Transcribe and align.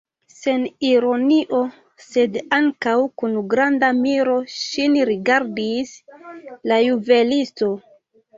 Sen 0.35 0.61
ironio, 0.91 1.59
sed 2.05 2.39
ankaŭ 2.57 2.93
kun 3.23 3.35
granda 3.51 3.91
miro 3.99 4.39
ŝin 4.55 4.97
rigardis 5.11 5.93
la 6.73 6.81
juvelisto. 6.87 7.71